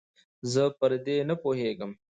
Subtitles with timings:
[0.51, 1.91] زه پر دې نپوهېدم